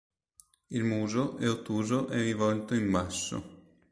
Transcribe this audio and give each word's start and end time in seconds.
Il 0.71 0.83
muso 0.83 1.37
è 1.37 1.47
ottuso 1.47 2.07
e 2.09 2.19
rivolto 2.23 2.73
in 2.73 2.89
basso. 2.89 3.43